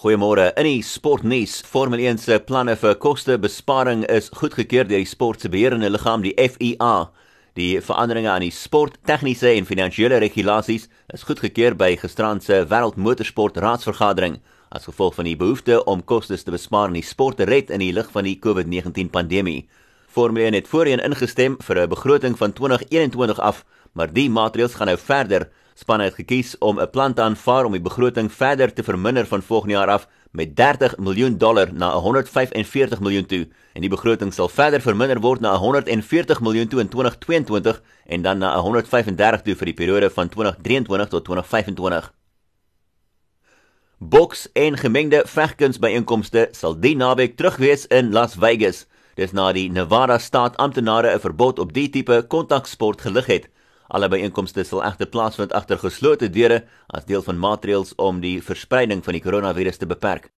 Goeiemôre. 0.00 0.46
In 0.56 0.64
die 0.64 0.80
sportnuus, 0.80 1.58
Formule 1.68 2.06
1 2.08 2.22
se 2.22 2.38
planne 2.48 2.72
vir 2.80 2.94
kostebesparing 3.02 4.06
is 4.08 4.30
goedgekeur 4.32 4.86
deur 4.88 5.02
die 5.02 5.08
sport 5.10 5.42
se 5.44 5.50
beheerende 5.52 5.90
liggaam, 5.92 6.22
die 6.24 6.32
FIA. 6.40 7.10
Die 7.60 7.82
veranderinge 7.84 8.30
aan 8.32 8.46
die 8.46 8.54
sport 8.54 8.96
tegniese 9.04 9.50
en 9.52 9.68
finansiële 9.68 10.22
regulasies 10.24 10.86
is 11.12 11.26
goedgekeur 11.28 11.76
by 11.76 11.90
gisterand 12.00 12.46
se 12.46 12.62
Wêreldmotorsport 12.70 13.60
Raadsvergadering 13.60 14.38
as 14.72 14.88
gevolg 14.88 15.18
van 15.18 15.28
die 15.28 15.36
behoefte 15.36 15.82
om 15.84 16.00
kostes 16.00 16.46
te 16.48 16.56
bespaar 16.56 16.88
in 16.88 16.96
die 17.02 17.04
sport 17.04 17.36
te 17.36 17.50
red 17.50 17.68
in 17.68 17.84
die 17.84 17.92
lig 17.92 18.08
van 18.16 18.24
die 18.24 18.38
COVID-19 18.40 19.12
pandemie. 19.12 19.66
Formule 20.08 20.48
1 20.48 20.62
het 20.62 20.72
voorheen 20.72 21.04
ingestem 21.04 21.60
vir 21.60 21.82
'n 21.84 21.92
begroting 21.92 22.38
van 22.40 22.56
2021 22.56 23.38
af, 23.38 23.66
maar 23.92 24.12
die 24.12 24.30
maatreëls 24.30 24.74
gaan 24.74 24.86
nou 24.86 24.98
verder 24.98 25.48
span 25.74 26.00
het 26.00 26.14
gekies 26.14 26.58
om 26.58 26.80
'n 26.80 26.90
plan 26.90 27.14
te 27.14 27.22
aanvaar 27.22 27.64
om 27.64 27.72
die 27.72 27.88
begroting 27.88 28.32
verder 28.32 28.72
te 28.72 28.82
verminder 28.82 29.26
van 29.26 29.42
volgende 29.42 29.74
jaar 29.74 29.88
af 29.88 30.08
met 30.30 30.56
30 30.56 30.96
miljoen 30.98 31.38
dollar 31.38 31.72
na 31.72 31.90
145 31.92 33.00
miljoen 33.00 33.26
toe 33.26 33.48
en 33.72 33.80
die 33.80 33.90
begroting 33.90 34.34
sal 34.34 34.48
verder 34.48 34.80
verminder 34.80 35.20
word 35.20 35.40
na 35.40 35.54
140 35.56 36.40
miljoen 36.40 36.68
toe 36.68 36.80
in 36.80 36.88
2022 36.88 37.82
en 38.06 38.22
dan 38.22 38.38
na 38.38 38.56
135 38.56 39.42
toe 39.42 39.56
vir 39.56 39.66
die 39.66 39.74
periode 39.74 40.10
van 40.10 40.28
2023 40.28 41.08
tot 41.08 41.24
2025. 41.24 42.12
Boks 43.98 44.48
en 44.52 44.76
gemengde 44.76 45.22
vegkunsbyeenkomste 45.26 46.48
sal 46.56 46.78
die 46.80 46.96
naweek 46.96 47.36
terugwees 47.36 47.86
in 47.86 48.12
Las 48.12 48.34
Vegas. 48.34 48.86
Dis 49.14 49.34
na 49.36 49.50
die 49.52 49.68
Nevada 49.70 50.18
staat 50.18 50.56
amptenare 50.56 51.14
'n 51.14 51.20
verbod 51.20 51.58
op 51.58 51.72
die 51.72 51.90
tipe 51.90 52.24
kontaksport 52.28 53.00
gelig 53.00 53.26
het. 53.26 53.48
Alle 53.90 54.06
byeenkomste 54.06 54.62
sal 54.62 54.84
egter 54.86 55.08
plaasvind 55.10 55.54
agter 55.58 55.78
geslote 55.82 56.28
deure 56.30 56.60
as 56.94 57.08
deel 57.08 57.24
van 57.26 57.40
maatreëls 57.42 57.96
om 57.98 58.20
die 58.22 58.36
verspreiding 58.46 59.00
van 59.02 59.16
die 59.16 59.22
koronavirus 59.24 59.80
te 59.80 59.88
beperk. 59.90 60.28